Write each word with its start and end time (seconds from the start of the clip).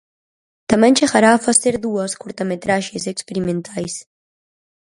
Tamén 0.71 0.97
chegará 0.99 1.29
a 1.33 1.43
facer 1.47 1.75
dúas 1.85 2.11
curtametraxes 2.21 3.03
experimentais. 3.13 3.93